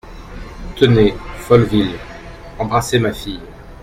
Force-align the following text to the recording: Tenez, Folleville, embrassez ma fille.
Tenez, 0.77 1.13
Folleville, 1.37 1.95
embrassez 2.57 2.97
ma 2.97 3.13
fille. 3.13 3.39